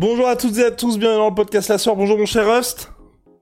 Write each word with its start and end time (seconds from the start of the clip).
Bonjour 0.00 0.28
à 0.28 0.34
toutes 0.34 0.56
et 0.56 0.64
à 0.64 0.70
tous, 0.70 0.98
bienvenue 0.98 1.18
dans 1.18 1.28
le 1.28 1.34
podcast 1.34 1.68
La 1.68 1.76
Soir. 1.76 1.94
Bonjour 1.94 2.16
mon 2.16 2.24
cher 2.24 2.50
Rust. 2.50 2.90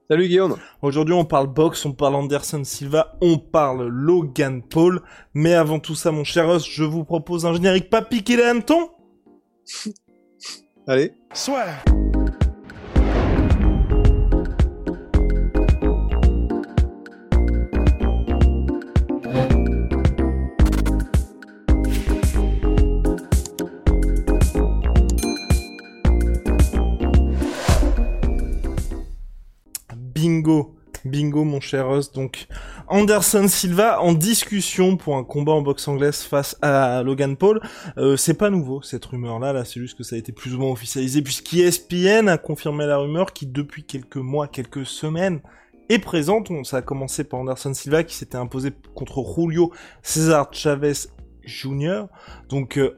Salut 0.09 0.27
Guillaume. 0.27 0.57
Aujourd'hui, 0.81 1.13
on 1.13 1.23
parle 1.23 1.47
boxe, 1.47 1.85
on 1.85 1.93
parle 1.93 2.15
Anderson 2.15 2.65
Silva, 2.65 3.15
on 3.21 3.37
parle 3.37 3.87
Logan 3.87 4.61
Paul. 4.61 5.01
Mais 5.33 5.53
avant 5.53 5.79
tout 5.79 5.95
ça, 5.95 6.11
mon 6.11 6.25
cher 6.25 6.51
Rust, 6.51 6.65
je 6.69 6.83
vous 6.83 7.05
propose 7.05 7.45
un 7.45 7.53
générique 7.53 7.89
pas 7.89 8.01
piqué 8.01 8.35
les 8.35 8.43
hannetons. 8.43 8.89
Allez. 10.85 11.13
Soit. 11.33 11.63
Mon 31.43 31.59
cher 31.59 31.89
Russ. 31.89 32.11
Donc 32.11 32.47
Anderson 32.87 33.47
Silva 33.47 34.01
en 34.01 34.13
discussion 34.13 34.97
pour 34.97 35.15
un 35.15 35.23
combat 35.23 35.53
en 35.53 35.61
boxe 35.61 35.87
anglaise 35.87 36.21
face 36.21 36.57
à 36.61 37.03
Logan 37.03 37.35
Paul. 37.37 37.61
Euh, 37.97 38.17
c'est 38.17 38.33
pas 38.33 38.49
nouveau 38.49 38.81
cette 38.81 39.05
rumeur 39.05 39.39
là, 39.39 39.65
c'est 39.65 39.79
juste 39.79 39.97
que 39.97 40.03
ça 40.03 40.15
a 40.15 40.19
été 40.19 40.31
plus 40.31 40.55
ou 40.55 40.59
moins 40.59 40.71
officialisé 40.71 41.21
puisqu'ESPN 41.21 42.27
a 42.27 42.37
confirmé 42.37 42.85
la 42.85 42.97
rumeur 42.97 43.33
qui 43.33 43.47
depuis 43.47 43.83
quelques 43.83 44.17
mois, 44.17 44.47
quelques 44.47 44.85
semaines 44.85 45.41
est 45.89 45.99
présente. 45.99 46.49
Ça 46.65 46.77
a 46.77 46.81
commencé 46.81 47.23
par 47.23 47.39
Anderson 47.39 47.73
Silva 47.73 48.03
qui 48.03 48.15
s'était 48.15 48.37
imposé 48.37 48.71
contre 48.95 49.23
Julio 49.23 49.71
César 50.01 50.49
Chavez 50.51 50.93
Jr. 51.43 52.03
Donc 52.49 52.77
euh, 52.77 52.95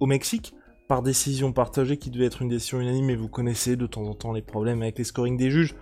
au 0.00 0.06
Mexique 0.06 0.54
par 0.88 1.02
décision 1.02 1.52
partagée 1.52 1.96
qui 1.96 2.10
devait 2.10 2.26
être 2.26 2.42
une 2.42 2.48
décision 2.48 2.80
unanime 2.80 3.10
et 3.10 3.16
vous 3.16 3.28
connaissez 3.28 3.76
de 3.76 3.86
temps 3.86 4.04
en 4.04 4.14
temps 4.14 4.32
les 4.32 4.42
problèmes 4.42 4.82
avec 4.82 4.98
les 4.98 5.04
scorings 5.04 5.36
des 5.36 5.50
juges 5.50 5.74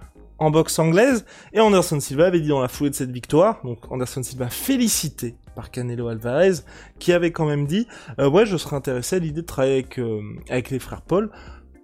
en 0.45 0.51
boxe 0.51 0.79
anglaise. 0.79 1.25
Et 1.53 1.61
Anderson 1.61 2.01
Silva 2.01 2.27
avait 2.27 2.41
dit 2.41 2.49
dans 2.49 2.61
la 2.61 2.69
foulée 2.69 2.91
de 2.91 2.95
cette 2.95 3.11
victoire, 3.11 3.61
donc 3.65 3.91
Anderson 3.91 4.23
Silva 4.23 4.49
félicité 4.49 5.37
par 5.55 5.71
Canelo 5.71 6.09
Alvarez, 6.09 6.61
qui 6.99 7.13
avait 7.13 7.33
quand 7.33 7.47
même 7.47 7.67
dit 7.67 7.87
euh, 8.19 8.29
ouais 8.29 8.47
je 8.47 8.57
serais 8.57 8.77
intéressé 8.77 9.17
à 9.17 9.19
l'idée 9.19 9.43
de 9.43 9.47
travailler 9.47 9.75
avec 9.75 9.99
euh, 9.99 10.21
avec 10.51 10.71
les 10.71 10.79
frères 10.79 11.03
Paul. 11.03 11.31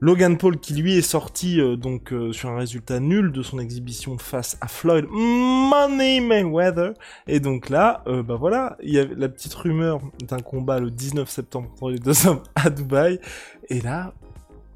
Logan 0.03 0.39
Paul 0.39 0.59
qui 0.59 0.73
lui 0.73 0.97
est 0.97 1.03
sorti 1.03 1.61
euh, 1.61 1.77
donc 1.77 2.15
sur 2.33 2.49
un 2.49 2.57
résultat 2.57 3.01
nul 3.01 3.33
de 3.33 3.43
son 3.43 3.59
exhibition 3.59 4.17
face 4.17 4.57
à 4.63 4.67
Floyd 4.67 5.05
Money 5.11 6.21
Mayweather 6.21 6.95
et 7.27 7.39
donc 7.39 7.69
là 7.69 8.03
euh, 8.07 8.23
bah 8.23 8.37
voilà 8.37 8.79
il 8.83 8.95
y 8.95 8.99
avait 8.99 9.15
la 9.15 9.29
petite 9.29 9.53
rumeur 9.53 10.01
d'un 10.27 10.39
combat 10.39 10.81
le 10.81 10.91
19 10.91 11.29
septembre 11.29 11.69
entre 11.75 11.91
les 11.91 11.99
deux 11.99 12.27
hommes 12.27 12.43
à 12.55 12.71
Dubaï 12.71 13.21
et 13.69 13.83
là 13.83 14.15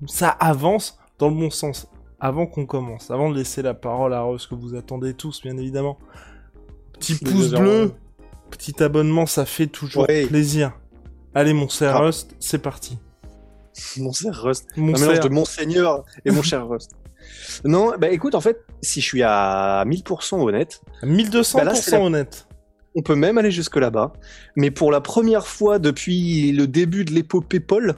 ça 0.07 0.29
avance 0.29 0.99
dans 1.19 1.31
le 1.31 1.35
bon 1.35 1.51
sens 1.51 1.89
avant 2.25 2.47
qu'on 2.47 2.65
commence, 2.65 3.11
avant 3.11 3.29
de 3.31 3.37
laisser 3.37 3.61
la 3.61 3.75
parole 3.75 4.15
à 4.15 4.23
Rose 4.23 4.47
que 4.47 4.55
vous 4.55 4.75
attendez 4.75 5.13
tous, 5.13 5.43
bien 5.43 5.59
évidemment. 5.59 5.99
Petit 6.99 7.17
pouce 7.17 7.51
bleu, 7.51 7.93
petit 8.51 8.83
abonnement, 8.83 9.27
ça 9.27 9.45
fait 9.45 9.67
toujours 9.67 10.07
Ouais. 10.09 10.25
plaisir. 10.27 10.73
Allez, 11.35 11.53
mon 11.53 11.69
cher 11.69 11.93
Grave. 11.93 12.07
Rust, 12.07 12.35
c'est 12.41 12.61
parti. 12.63 12.97
Mon 13.99 14.13
cher 14.13 14.35
Rust. 14.43 14.69
Mon 14.79 14.95
un 14.95 14.99
mélange 15.01 15.15
cher, 15.17 15.25
de 15.25 15.29
Monseigneur 15.29 16.05
et 16.25 16.31
mon 16.31 16.41
cher 16.43 16.67
Rust. 16.67 16.93
Non, 17.65 17.93
bah 17.99 18.09
écoute, 18.09 18.35
en 18.35 18.41
fait, 18.41 18.65
si 18.81 19.03
je 19.03 19.07
suis 19.07 19.23
à 19.23 19.85
1000% 19.87 20.41
honnête, 20.43 20.81
1200% 21.03 21.59
Bah 21.59 21.65
là, 21.65 21.75
c'est 21.75 21.91
la- 21.91 22.01
honnête. 22.01 22.47
on 22.95 23.03
peut 23.03 23.17
même 23.17 23.37
aller 23.37 23.51
jusque 23.51 23.77
là-bas. 23.77 24.15
Mais 24.57 24.71
pour 24.71 24.93
la 24.93 25.03
première 25.03 25.47
fois 25.47 25.79
depuis 25.79 26.53
le 26.53 26.67
début 26.67 27.05
de 27.05 27.13
l'épopée 27.13 27.61
Paul, 27.61 27.97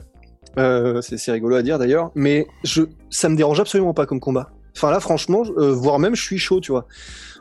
euh, 0.57 1.01
c'est 1.01 1.31
rigolo 1.31 1.55
à 1.55 1.63
dire 1.63 1.79
d'ailleurs, 1.79 2.11
mais 2.15 2.47
je, 2.63 2.83
ça 3.09 3.29
me 3.29 3.35
dérange 3.35 3.59
absolument 3.59 3.93
pas 3.93 4.05
comme 4.05 4.19
combat. 4.19 4.51
Enfin 4.75 4.91
là, 4.91 4.99
franchement, 4.99 5.43
euh, 5.57 5.71
voire 5.71 5.99
même, 5.99 6.15
je 6.15 6.21
suis 6.21 6.37
chaud, 6.37 6.59
tu 6.59 6.71
vois. 6.71 6.85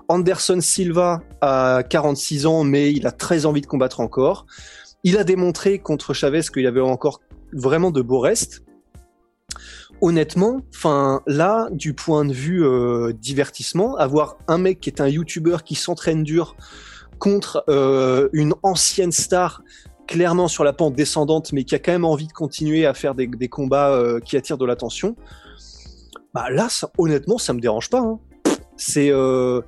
Anderson 0.09 0.59
Silva 0.61 1.23
a 1.41 1.83
46 1.83 2.47
ans, 2.47 2.65
mais 2.65 2.93
il 2.93 3.07
a 3.07 3.11
très 3.11 3.45
envie 3.45 3.61
de 3.61 3.67
combattre 3.67 4.01
encore. 4.01 4.47
Il 5.05 5.19
a 5.19 5.25
démontré 5.25 5.79
contre 5.79 6.15
Chavez 6.15 6.43
qu'il 6.53 6.67
avait 6.67 6.81
encore 6.81 7.21
vraiment 7.53 7.91
de 7.91 8.03
beaux 8.03 8.21
restes. 8.21 8.63
Honnêtement, 10.01 10.61
enfin 10.75 11.23
là, 11.27 11.69
du 11.73 11.95
point 11.95 12.25
de 12.25 12.33
vue 12.33 12.65
euh, 12.65 13.13
divertissement, 13.13 13.97
avoir 13.97 14.37
un 14.47 14.59
mec 14.59 14.81
qui 14.81 14.91
est 14.91 15.01
un 15.01 15.09
YouTuber 15.09 15.59
qui 15.65 15.75
s'entraîne 15.75 16.23
dur 16.23 16.57
contre 17.19 17.65
euh, 17.69 18.29
une 18.33 18.55
ancienne 18.63 19.13
star 19.13 19.63
clairement 20.07 20.49
sur 20.49 20.65
la 20.65 20.73
pente 20.73 20.95
descendante, 20.95 21.53
mais 21.53 21.65
qui 21.65 21.75
a 21.75 21.79
quand 21.79 21.93
même 21.93 22.05
envie 22.05 22.27
de 22.27 22.33
continuer 22.33 22.87
à 22.87 22.95
faire 22.95 23.15
des, 23.15 23.27
des 23.27 23.49
combats 23.49 23.91
euh, 23.91 24.21
qui 24.21 24.37
attirent 24.37 24.59
de 24.59 24.67
l'attention. 24.67 25.17
Bah 26.35 26.51
là, 26.51 26.69
ça- 26.69 26.91
honnêtement, 26.99 27.39
ça 27.39 27.53
me 27.53 27.61
dérange 27.61 27.89
pas. 27.91 28.01
hein. 28.01 28.19
C'est, 28.77 29.11
euh, 29.11 29.63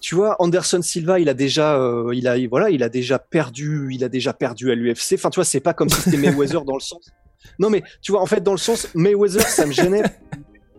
tu 0.00 0.14
vois, 0.14 0.36
Anderson 0.40 0.82
Silva, 0.82 1.18
il 1.20 1.28
a 1.28 1.34
déjà, 1.34 1.76
euh, 1.78 2.10
il 2.14 2.28
a, 2.28 2.36
voilà, 2.48 2.70
il 2.70 2.82
a 2.82 2.88
déjà 2.88 3.18
perdu, 3.18 3.88
il 3.92 4.04
a 4.04 4.08
déjà 4.08 4.32
perdu 4.32 4.70
à 4.70 4.74
l'UFC. 4.74 5.14
Enfin, 5.14 5.30
tu 5.30 5.36
vois, 5.36 5.44
c'est 5.44 5.60
pas 5.60 5.72
comme 5.74 5.88
si 5.88 6.00
c'était 6.00 6.16
Mayweather 6.18 6.64
dans 6.64 6.74
le 6.74 6.80
sens. 6.80 7.10
Non, 7.58 7.70
mais 7.70 7.82
tu 8.02 8.12
vois, 8.12 8.20
en 8.20 8.26
fait, 8.26 8.42
dans 8.42 8.52
le 8.52 8.58
sens 8.58 8.88
Mayweather, 8.94 9.42
ça 9.48 9.66
me 9.66 9.72
gênait. 9.72 10.02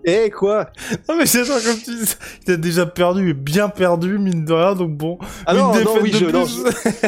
Eh 0.06 0.30
quoi? 0.32 0.70
Non 1.08 1.16
mais 1.18 1.26
c'est 1.26 1.46
ça 1.46 1.62
comme 1.66 1.80
tu 1.80 1.96
dis, 1.96 2.14
il 2.46 2.54
a 2.56 2.58
déjà 2.58 2.86
perdu, 2.86 3.34
bien 3.34 3.70
perdu, 3.70 4.18
mine 4.20 4.44
de 4.44 4.52
rien, 4.52 4.76
donc 4.76 4.98
bon. 4.98 5.18
Ah 5.46 5.54
non, 5.54 5.74
non, 5.82 5.96
oui, 6.02 6.12
de 6.12 6.18
je, 6.18 6.26
plus. 6.26 6.34
non, 6.34 6.44
je- 6.46 7.08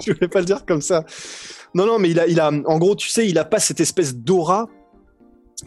je 0.06 0.12
voulais 0.12 0.28
pas 0.28 0.40
le 0.40 0.46
dire 0.46 0.64
comme 0.66 0.80
ça. 0.80 1.04
Non, 1.74 1.86
non, 1.86 1.98
mais 1.98 2.10
il 2.10 2.20
a, 2.20 2.26
il 2.26 2.40
a, 2.40 2.48
en 2.48 2.78
gros, 2.78 2.94
tu 2.94 3.08
sais, 3.08 3.28
il 3.28 3.38
a 3.38 3.44
pas 3.44 3.58
cette 3.58 3.80
espèce 3.80 4.16
d'aura 4.16 4.68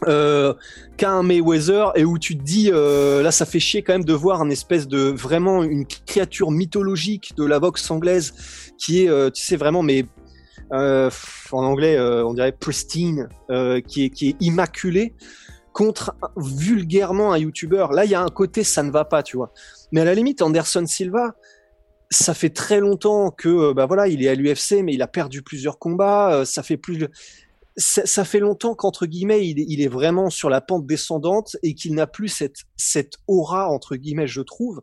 euh, 0.07 0.53
qu'a 0.97 1.11
un 1.11 1.23
Mayweather 1.23 1.91
et 1.95 2.05
où 2.05 2.17
tu 2.17 2.37
te 2.37 2.43
dis, 2.43 2.69
euh, 2.71 3.21
là, 3.21 3.31
ça 3.31 3.45
fait 3.45 3.59
chier 3.59 3.81
quand 3.83 3.93
même 3.93 4.05
de 4.05 4.13
voir 4.13 4.41
un 4.41 4.49
espèce 4.49 4.87
de 4.87 4.99
vraiment 4.99 5.63
une 5.63 5.85
créature 5.85 6.51
mythologique 6.51 7.33
de 7.35 7.45
la 7.45 7.59
boxe 7.59 7.89
anglaise 7.91 8.33
qui 8.77 9.03
est, 9.03 9.09
euh, 9.09 9.29
tu 9.29 9.43
sais, 9.43 9.57
vraiment, 9.57 9.83
mais 9.83 10.05
euh, 10.73 11.09
en 11.51 11.63
anglais, 11.63 11.99
on 11.99 12.33
dirait 12.33 12.53
pristine, 12.53 13.27
qui 13.87 14.05
est, 14.05 14.09
qui 14.09 14.29
est 14.29 14.35
immaculé 14.39 15.13
contre 15.73 16.15
vulgairement 16.37 17.33
un 17.33 17.37
YouTuber. 17.37 17.87
Là, 17.91 18.05
il 18.05 18.11
y 18.11 18.15
a 18.15 18.21
un 18.21 18.29
côté, 18.29 18.63
ça 18.63 18.83
ne 18.83 18.91
va 18.91 19.05
pas, 19.05 19.23
tu 19.23 19.37
vois. 19.37 19.51
Mais 19.91 20.01
à 20.01 20.05
la 20.05 20.13
limite, 20.13 20.41
Anderson 20.41 20.85
Silva, 20.85 21.33
ça 22.11 22.33
fait 22.33 22.49
très 22.49 22.81
longtemps 22.81 23.31
que 23.31 23.47
euh, 23.47 23.73
bah 23.73 23.85
voilà, 23.85 24.07
il 24.07 24.21
est 24.23 24.27
à 24.27 24.35
l'UFC, 24.35 24.83
mais 24.83 24.93
il 24.93 25.01
a 25.01 25.07
perdu 25.07 25.41
plusieurs 25.41 25.79
combats. 25.79 26.33
euh, 26.33 26.45
ça 26.45 26.61
fait 26.61 26.77
plus, 26.77 27.07
ça, 27.77 28.25
fait 28.25 28.39
longtemps 28.39 28.75
qu'entre 28.75 29.05
guillemets, 29.05 29.47
il 29.47 29.81
est, 29.81 29.87
vraiment 29.87 30.29
sur 30.29 30.49
la 30.49 30.59
pente 30.59 30.85
descendante 30.85 31.55
et 31.63 31.73
qu'il 31.73 31.95
n'a 31.95 32.07
plus 32.07 32.27
cette 32.27 32.63
cette 32.75 33.13
aura 33.27 33.69
entre 33.69 33.95
guillemets, 33.95 34.27
je 34.27 34.41
trouve. 34.41 34.81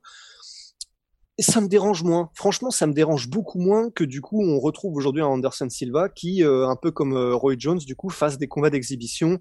Ça 1.40 1.60
me 1.60 1.68
dérange 1.68 2.02
moins. 2.02 2.30
Franchement, 2.34 2.72
ça 2.72 2.88
me 2.88 2.92
dérange 2.92 3.28
beaucoup 3.28 3.60
moins 3.60 3.90
que 3.90 4.02
du 4.02 4.20
coup, 4.20 4.42
on 4.42 4.58
retrouve 4.58 4.96
aujourd'hui 4.96 5.22
un 5.22 5.26
Anderson 5.26 5.68
Silva 5.68 6.08
qui, 6.08 6.42
euh, 6.42 6.66
un 6.66 6.74
peu 6.74 6.90
comme 6.90 7.16
Roy 7.34 7.54
Jones, 7.58 7.78
du 7.78 7.94
coup, 7.94 8.08
fasse 8.08 8.38
des 8.38 8.48
combats 8.48 8.70
d'exhibition, 8.70 9.38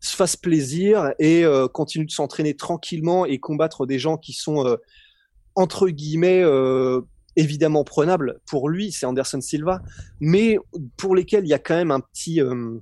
se 0.00 0.16
fasse 0.16 0.34
plaisir 0.34 1.12
et 1.20 1.44
continue 1.74 2.06
de 2.06 2.10
s'entraîner 2.10 2.54
tranquillement 2.54 3.26
et 3.26 3.38
combattre 3.38 3.86
des 3.86 3.98
gens 3.98 4.16
qui 4.16 4.32
sont 4.32 4.78
entre 5.54 5.88
guillemets 5.90 6.42
évidemment 7.38 7.84
prenables 7.84 8.40
pour 8.46 8.68
lui, 8.68 8.92
c'est 8.92 9.06
Anderson 9.06 9.40
Silva, 9.40 9.80
mais 10.20 10.58
pour 10.96 11.14
lesquels 11.14 11.44
il 11.44 11.48
y 11.48 11.54
a 11.54 11.58
quand 11.58 11.76
même 11.76 11.90
un 11.90 12.00
petit 12.00 12.42
euh, 12.42 12.78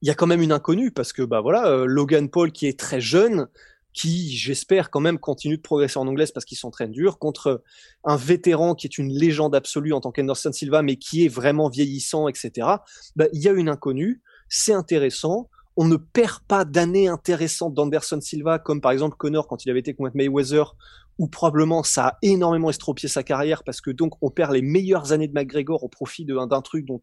il 0.00 0.08
y 0.08 0.10
a 0.10 0.14
quand 0.14 0.26
même 0.26 0.42
une 0.42 0.52
inconnue 0.52 0.90
parce 0.90 1.12
que 1.12 1.22
bah 1.22 1.40
voilà 1.40 1.66
euh, 1.66 1.86
Logan 1.86 2.28
Paul 2.28 2.52
qui 2.52 2.66
est 2.66 2.78
très 2.78 3.00
jeune 3.00 3.48
qui 3.94 4.36
j'espère 4.36 4.90
quand 4.90 5.00
même 5.00 5.18
continue 5.18 5.56
de 5.56 5.62
progresser 5.62 5.98
en 5.98 6.06
anglaise 6.06 6.30
parce 6.32 6.44
qu'il 6.44 6.58
s'entraîne 6.58 6.90
dur 6.90 7.18
contre 7.18 7.62
un 8.04 8.16
vétéran 8.16 8.74
qui 8.74 8.86
est 8.86 8.98
une 8.98 9.12
légende 9.12 9.54
absolue 9.54 9.92
en 9.92 10.00
tant 10.00 10.12
qu'Anderson 10.12 10.52
Silva 10.52 10.82
mais 10.82 10.96
qui 10.96 11.24
est 11.24 11.28
vraiment 11.28 11.68
vieillissant 11.68 12.28
etc 12.28 12.68
bah, 13.16 13.26
il 13.32 13.42
y 13.42 13.48
a 13.48 13.52
une 13.52 13.68
inconnue. 13.68 14.20
C'est 14.48 14.74
intéressant. 14.74 15.48
On 15.76 15.86
ne 15.86 15.96
perd 15.96 16.40
pas 16.46 16.64
d'années 16.64 17.08
intéressantes 17.08 17.74
d'Anderson 17.74 18.20
Silva 18.20 18.58
comme 18.58 18.80
par 18.80 18.92
exemple 18.92 19.16
Connor 19.16 19.48
quand 19.48 19.64
il 19.64 19.70
avait 19.70 19.80
été 19.80 19.94
contre 19.94 20.16
Mayweather 20.16 20.76
où 21.18 21.28
probablement 21.28 21.82
ça 21.82 22.06
a 22.06 22.18
énormément 22.22 22.70
estropié 22.70 23.08
sa 23.08 23.22
carrière 23.22 23.62
parce 23.64 23.80
que 23.80 23.90
donc 23.90 24.14
on 24.20 24.30
perd 24.30 24.52
les 24.52 24.62
meilleures 24.62 25.12
années 25.12 25.28
de 25.28 25.32
McGregor 25.32 25.84
au 25.84 25.88
profit 25.88 26.24
d'un 26.24 26.60
truc 26.60 26.84
dont 26.86 27.02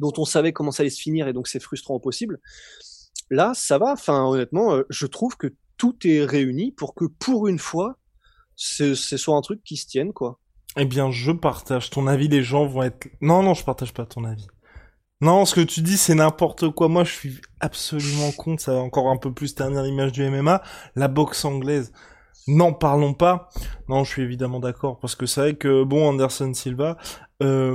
dont 0.00 0.12
on 0.18 0.24
savait 0.24 0.52
comment 0.52 0.70
ça 0.70 0.82
allait 0.82 0.90
se 0.90 1.00
finir 1.00 1.28
et 1.28 1.32
donc 1.32 1.48
c'est 1.48 1.60
frustrant 1.60 1.94
au 1.94 2.00
possible. 2.00 2.40
Là, 3.30 3.52
ça 3.54 3.78
va. 3.78 3.92
Enfin, 3.92 4.24
honnêtement, 4.24 4.74
euh, 4.74 4.82
je 4.90 5.06
trouve 5.06 5.36
que 5.36 5.54
tout 5.76 5.96
est 6.04 6.24
réuni 6.24 6.72
pour 6.72 6.94
que 6.94 7.04
pour 7.04 7.48
une 7.48 7.58
fois, 7.58 7.98
ce, 8.56 8.94
soit 8.94 9.36
un 9.36 9.40
truc 9.40 9.62
qui 9.64 9.76
se 9.76 9.86
tienne, 9.86 10.12
quoi. 10.12 10.38
Eh 10.76 10.84
bien, 10.84 11.10
je 11.10 11.32
partage 11.32 11.90
ton 11.90 12.06
avis. 12.06 12.28
Les 12.28 12.42
gens 12.42 12.66
vont 12.66 12.82
être. 12.82 13.08
Non, 13.20 13.42
non, 13.42 13.54
je 13.54 13.64
partage 13.64 13.94
pas 13.94 14.06
ton 14.06 14.24
avis. 14.24 14.46
Non, 15.20 15.46
ce 15.46 15.54
que 15.54 15.60
tu 15.60 15.80
dis, 15.80 15.96
c'est 15.96 16.14
n'importe 16.14 16.70
quoi. 16.70 16.88
Moi, 16.88 17.04
je 17.04 17.12
suis 17.12 17.40
absolument 17.60 18.32
contre. 18.32 18.62
Ça 18.62 18.72
va 18.74 18.80
encore 18.80 19.08
un 19.08 19.16
peu 19.16 19.32
plus 19.32 19.54
ternir 19.54 19.82
l'image 19.82 20.12
du 20.12 20.28
MMA. 20.28 20.62
La 20.96 21.08
boxe 21.08 21.44
anglaise. 21.44 21.92
N'en 22.46 22.72
parlons 22.72 23.14
pas. 23.14 23.48
Non, 23.88 24.04
je 24.04 24.10
suis 24.10 24.22
évidemment 24.22 24.60
d'accord. 24.60 24.98
Parce 25.00 25.14
que 25.14 25.26
c'est 25.26 25.40
vrai 25.40 25.54
que, 25.54 25.82
bon, 25.84 26.08
Anderson 26.08 26.52
Silva, 26.54 26.96
euh, 27.42 27.74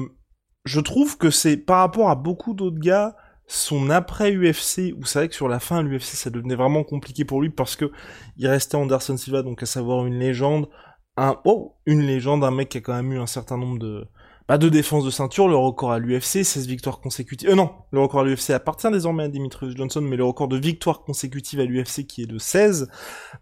je 0.65 0.79
trouve 0.79 1.17
que 1.17 1.31
c'est, 1.31 1.57
par 1.57 1.79
rapport 1.79 2.09
à 2.09 2.15
beaucoup 2.15 2.53
d'autres 2.53 2.79
gars, 2.79 3.15
son 3.47 3.89
après 3.89 4.31
UFC, 4.31 4.93
où 4.95 5.05
c'est 5.05 5.19
vrai 5.19 5.29
que 5.29 5.35
sur 5.35 5.47
la 5.47 5.59
fin, 5.59 5.81
l'UFC, 5.81 6.15
ça 6.15 6.29
devenait 6.29 6.55
vraiment 6.55 6.83
compliqué 6.83 7.25
pour 7.25 7.41
lui 7.41 7.49
parce 7.49 7.75
que 7.75 7.91
il 8.37 8.47
restait 8.47 8.75
Anderson 8.75 9.17
Silva, 9.17 9.41
donc 9.41 9.63
à 9.63 9.65
savoir 9.65 10.05
une 10.05 10.19
légende, 10.19 10.69
un, 11.17 11.39
oh, 11.45 11.75
une 11.87 12.01
légende, 12.01 12.43
un 12.43 12.51
mec 12.51 12.69
qui 12.69 12.77
a 12.77 12.81
quand 12.81 12.93
même 12.93 13.11
eu 13.11 13.19
un 13.19 13.25
certain 13.25 13.57
nombre 13.57 13.79
de, 13.79 14.07
pas 14.49 14.57
de 14.57 14.67
défense 14.67 15.05
de 15.05 15.11
ceinture, 15.11 15.47
le 15.47 15.55
record 15.55 15.91
à 15.91 15.99
l'UFC, 15.99 16.43
16 16.43 16.65
victoires 16.65 16.99
consécutives. 17.01 17.51
Euh 17.51 17.53
non, 17.53 17.69
le 17.91 17.99
record 17.99 18.21
à 18.21 18.23
l'UFC 18.23 18.49
appartient 18.49 18.89
désormais 18.89 19.25
à 19.25 19.27
Dimitrius 19.27 19.77
Johnson, 19.77 20.01
mais 20.01 20.17
le 20.17 20.23
record 20.23 20.47
de 20.47 20.57
victoires 20.57 21.03
consécutives 21.03 21.59
à 21.59 21.65
l'UFC 21.65 22.07
qui 22.07 22.23
est 22.23 22.25
de 22.25 22.39
16. 22.39 22.89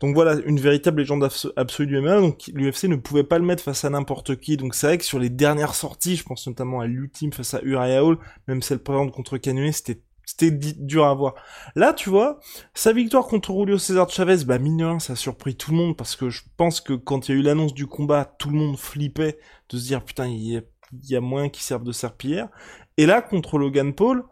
Donc 0.01 0.15
voilà, 0.15 0.35
une 0.45 0.59
véritable 0.59 0.99
légende 0.99 1.25
absolue 1.55 1.87
du 1.87 2.01
MMA, 2.01 2.19
donc 2.19 2.51
l'UFC 2.53 2.89
ne 2.89 2.97
pouvait 2.97 3.23
pas 3.23 3.39
le 3.39 3.45
mettre 3.45 3.63
face 3.63 3.85
à 3.85 3.89
n'importe 3.89 4.35
qui. 4.35 4.57
Donc 4.57 4.75
c'est 4.75 4.87
vrai 4.87 4.97
que 4.97 5.05
sur 5.05 5.17
les 5.17 5.29
dernières 5.29 5.75
sorties, 5.75 6.17
je 6.17 6.25
pense 6.25 6.45
notamment 6.45 6.81
à 6.81 6.87
l'ultime 6.87 7.31
face 7.31 7.53
à 7.53 7.61
Uriah 7.63 8.03
Hall, 8.03 8.17
même 8.49 8.61
celle 8.61 8.79
présente 8.79 9.13
contre 9.13 9.37
Cannonier, 9.37 9.71
c'était 9.71 10.01
c'était 10.25 10.51
dur 10.51 11.05
à 11.05 11.13
voir. 11.13 11.35
Là, 11.75 11.93
tu 11.93 12.09
vois, 12.09 12.41
sa 12.73 12.91
victoire 12.91 13.27
contre 13.27 13.53
Julio 13.53 13.77
César 13.77 14.09
Chavez, 14.09 14.43
bah 14.43 14.59
mine 14.59 14.99
ça 14.99 15.13
a 15.13 15.15
surpris 15.15 15.55
tout 15.55 15.71
le 15.71 15.77
monde 15.77 15.95
parce 15.95 16.17
que 16.17 16.29
je 16.29 16.41
pense 16.57 16.81
que 16.81 16.91
quand 16.91 17.29
il 17.29 17.31
y 17.31 17.37
a 17.37 17.39
eu 17.39 17.43
l'annonce 17.43 17.73
du 17.73 17.87
combat, 17.87 18.25
tout 18.25 18.49
le 18.49 18.57
monde 18.57 18.77
flippait 18.77 19.39
de 19.69 19.77
se 19.77 19.85
dire 19.85 20.03
putain, 20.03 20.27
il 20.27 20.43
y 20.43 20.61
il 20.93 21.09
y 21.09 21.15
a 21.15 21.21
moins 21.21 21.49
qui 21.49 21.63
servent 21.63 21.83
de 21.83 21.91
serpillière. 21.91 22.49
Et 22.97 23.05
là, 23.05 23.21
contre 23.21 23.57
Logan 23.57 23.93
Paul, 23.93 24.23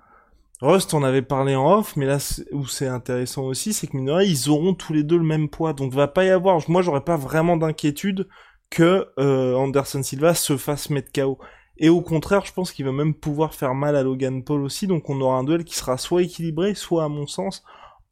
Rust 0.62 0.94
en 0.94 1.04
avait 1.04 1.22
parlé 1.22 1.56
en 1.56 1.80
off, 1.80 1.96
mais 1.96 2.06
là 2.06 2.18
où 2.54 2.66
c'est 2.66 2.88
intéressant 2.88 3.44
aussi, 3.44 3.74
c'est 3.74 3.88
que 3.88 3.98
mine 3.98 4.12
ils 4.24 4.50
auront 4.50 4.74
tous 4.74 4.94
les 4.94 5.04
deux 5.04 5.18
le 5.18 5.24
même 5.24 5.50
poids, 5.50 5.74
donc 5.74 5.94
va 5.94 6.08
pas 6.08 6.24
y 6.26 6.30
avoir. 6.30 6.60
Moi, 6.70 6.82
j'aurais 6.82 7.04
pas 7.04 7.18
vraiment 7.18 7.58
d'inquiétude 7.58 8.28
que 8.70 9.08
euh, 9.20 9.56
Anderson 9.56 10.02
Silva 10.02 10.34
se 10.34 10.58
fasse 10.58 10.90
mettre 10.90 11.12
KO. 11.12 11.40
Et 11.78 11.90
au 11.90 12.02
contraire, 12.02 12.46
je 12.46 12.54
pense 12.54 12.72
qu'il 12.72 12.86
va 12.86 12.94
même 12.94 13.14
pouvoir 13.14 13.54
faire 13.54 13.76
mal 13.76 13.96
à 13.98 14.04
Logan 14.04 14.44
Paul 14.44 14.62
aussi, 14.64 14.88
donc 14.88 15.10
on 15.10 15.20
aura 15.20 15.38
un 15.38 15.44
duel 15.44 15.66
qui 15.66 15.76
sera 15.76 15.98
soit 15.98 16.24
équilibré, 16.24 16.74
soit 16.74 17.04
à 17.04 17.10
mon 17.10 17.28
sens 17.28 17.64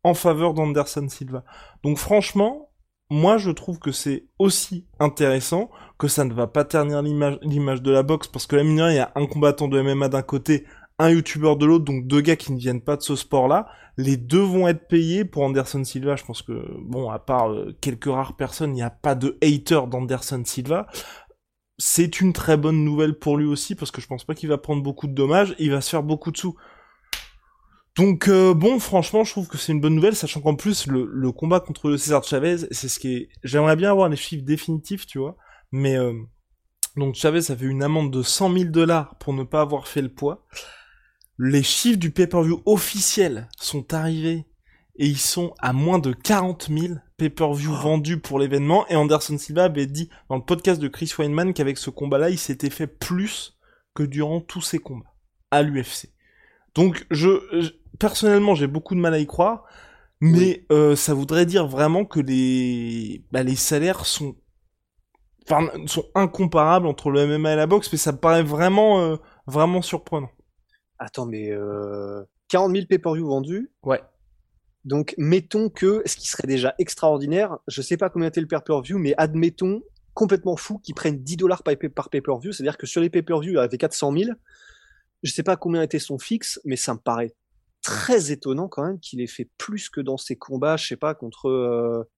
en 0.04 0.14
faveur 0.14 0.54
d'Anderson 0.54 1.08
Silva. 1.08 1.46
Donc 1.84 1.98
franchement, 1.98 2.70
moi 3.14 3.38
je 3.38 3.52
trouve 3.52 3.78
que 3.78 3.92
c'est 3.92 4.26
aussi 4.40 4.88
intéressant, 5.00 5.70
que 6.00 6.08
ça 6.08 6.26
ne 6.26 6.34
va 6.34 6.48
pas 6.48 6.66
ternir 6.66 7.04
l'image 7.04 7.82
de 7.84 7.92
la 7.92 8.02
boxe, 8.02 8.28
parce 8.28 8.48
que 8.48 8.56
la 8.56 8.64
mine 8.64 8.84
il 8.90 8.96
y 8.96 9.00
a 9.00 9.12
un 9.14 9.28
combattant 9.28 9.68
de 9.68 9.80
MMA 9.80 10.10
d'un 10.10 10.24
côté, 10.24 10.66
un 10.98 11.12
youtubeur 11.12 11.56
de 11.56 11.68
l'autre, 11.68 11.86
donc 11.86 12.08
deux 12.08 12.22
gars 12.22 12.36
qui 12.36 12.52
ne 12.52 12.58
viennent 12.58 12.82
pas 12.82 12.98
de 12.98 13.04
ce 13.04 13.16
sport-là, 13.16 13.68
les 13.98 14.18
deux 14.18 14.42
vont 14.42 14.68
être 14.68 14.88
payés 14.88 15.26
pour 15.26 15.44
Anderson 15.44 15.84
Silva, 15.84 16.16
je 16.16 16.24
pense 16.24 16.42
que, 16.42 16.66
bon, 16.82 17.12
à 17.12 17.20
part 17.20 17.52
euh, 17.52 17.78
quelques 17.82 18.06
rares 18.06 18.36
personnes, 18.36 18.72
il 18.72 18.76
n'y 18.76 18.82
a 18.82 18.90
pas 18.90 19.14
de 19.14 19.38
hater 19.44 19.82
d'Anderson 19.88 20.42
Silva. 20.44 20.88
C'est 21.78 22.20
une 22.20 22.34
très 22.34 22.58
bonne 22.58 22.84
nouvelle 22.84 23.20
pour 23.20 23.38
lui 23.38 23.46
aussi, 23.46 23.76
parce 23.76 23.92
que 23.92 24.02
je 24.02 24.08
pense 24.08 24.24
pas 24.24 24.34
qu'il 24.34 24.50
va 24.50 24.58
prendre 24.58 24.82
beaucoup 24.82 25.06
de 25.06 25.14
dommages, 25.14 25.56
il 25.60 25.70
va 25.70 25.82
se 25.82 25.92
faire 25.92 26.02
beaucoup 26.02 26.32
de 26.32 26.38
sous. 26.38 26.56
Donc 27.96 28.28
euh, 28.28 28.56
bon, 28.56 28.80
franchement, 28.80 29.24
je 29.24 29.32
trouve 29.32 29.48
que 29.48 29.58
c'est 29.58 29.72
une 29.72 29.82
bonne 29.82 29.96
nouvelle, 29.96 30.16
sachant 30.16 30.42
qu'en 30.42 30.56
plus 30.56 30.88
le, 30.88 31.32
combat 31.32 31.60
contre 31.60 31.90
le 31.90 31.98
César 31.98 32.24
Chavez, 32.24 32.58
c'est 32.72 32.88
ce 32.88 33.00
qui 33.00 33.14
est. 33.14 33.30
J'aimerais 33.44 33.76
bien 33.76 33.92
avoir 33.92 34.10
les 34.10 34.16
chiffres 34.16 34.44
définitifs, 34.44 35.06
tu 35.06 35.20
vois, 35.20 35.38
mais 35.72 35.96
euh... 35.96 36.14
donc 36.96 37.14
Chavez 37.14 37.52
a 37.52 37.56
fait 37.56 37.66
une 37.66 37.84
amende 37.84 38.12
de 38.12 38.24
100 38.24 38.54
000 38.54 38.72
dollars 38.72 39.16
pour 39.20 39.34
ne 39.34 39.44
pas 39.44 39.62
avoir 39.62 39.88
fait 39.88 40.02
le 40.02 40.10
poids. 40.10 40.46
Les 41.38 41.62
chiffres 41.62 42.00
du 42.00 42.10
pay-per-view 42.12 42.64
officiel 42.66 43.48
sont 43.60 43.94
arrivés 43.94 44.46
et 44.96 45.08
ils 45.08 45.18
sont 45.18 45.54
à 45.60 45.74
moins 45.74 46.00
de 46.00 46.14
40 46.14 46.70
000 46.70 46.94
pay-per-view 47.18 47.74
vendus 47.74 48.20
pour 48.20 48.40
l'événement. 48.40 48.88
Et 48.90 48.96
Anderson 48.96 49.38
Silva 49.38 49.66
avait 49.66 49.88
dit 49.88 50.10
dans 50.30 50.36
le 50.36 50.44
podcast 50.44 50.82
de 50.82 50.88
Chris 50.88 51.12
Weinman 51.18 51.54
qu'avec 51.54 51.78
ce 51.78 51.90
combat-là, 51.90 52.30
il 52.30 52.38
s'était 52.38 52.70
fait 52.70 52.88
plus 52.88 53.58
que 53.94 54.04
durant 54.04 54.42
tous 54.42 54.62
ses 54.62 54.80
combats 54.80 55.14
à 55.52 55.62
l'UFC. 55.62 56.10
Donc 56.76 57.06
je, 57.12 57.74
personnellement, 58.00 58.56
j'ai 58.56 58.68
beaucoup 58.68 58.96
de 58.96 59.00
mal 59.00 59.14
à 59.14 59.20
y 59.20 59.28
croire, 59.28 59.66
mais 60.22 60.66
euh, 60.72 60.96
ça 60.96 61.14
voudrait 61.14 61.46
dire 61.46 61.68
vraiment 61.68 62.06
que 62.06 62.20
les, 62.20 63.26
bah, 63.32 63.44
les 63.44 63.56
salaires 63.56 64.06
sont, 64.06 64.36
enfin, 65.46 65.70
sont 65.86 66.06
incomparables 66.16 66.88
entre 66.88 67.10
le 67.12 67.28
MMA 67.28 67.54
et 67.54 67.56
la 67.56 67.68
boxe, 67.68 67.92
mais 67.92 67.98
ça 67.98 68.14
me 68.14 68.18
paraît 68.18 68.44
vraiment, 68.44 69.02
euh, 69.02 69.18
vraiment 69.48 69.82
surprenant. 69.82 70.30
Attends, 70.98 71.26
mais 71.26 71.52
euh, 71.52 72.24
40 72.48 72.74
000 72.74 72.86
pay-per-view 72.88 73.28
vendus. 73.28 73.72
Ouais. 73.84 74.02
Donc, 74.86 75.14
mettons 75.18 75.70
que, 75.70 76.02
ce 76.06 76.16
qui 76.16 76.28
serait 76.28 76.48
déjà 76.48 76.74
extraordinaire, 76.78 77.58
je 77.68 77.82
sais 77.82 77.98
pas 77.98 78.10
combien 78.10 78.28
était 78.28 78.42
le 78.42 78.48
pay-per-view, 78.48 78.98
mais 78.98 79.14
admettons 79.18 79.82
complètement 80.14 80.56
fou 80.56 80.78
qu'ils 80.78 80.96
prennent 80.96 81.22
10 81.22 81.38
dollars 81.38 81.64
par 81.64 81.76
pay-per-view, 81.76 82.52
c'est-à-dire 82.52 82.78
que 82.78 82.86
sur 82.86 83.02
les 83.02 83.10
pay-per-view, 83.10 83.52
il 83.52 83.56
y 83.56 83.60
avait 83.60 83.78
400 83.78 84.16
000. 84.16 84.32
Je 85.24 85.32
sais 85.32 85.44
pas 85.44 85.56
combien 85.56 85.82
était 85.82 86.00
son 86.00 86.20
fixe, 86.20 86.62
mais 86.66 86.76
ça 86.76 86.94
me 86.94 87.00
paraît 87.00 87.34
très 87.84 88.32
étonnant 88.32 88.68
quand 88.68 88.84
même 88.84 89.00
qu'il 89.00 89.22
ait 89.22 89.28
fait 89.28 89.50
plus 89.58 89.90
que 89.90 90.02
dans 90.02 90.18
ses 90.18 90.36
combats, 90.36 90.78
je 90.78 90.88
sais 90.88 90.98
pas, 90.98 91.14
contre 91.14 91.50
euh, 91.50 92.10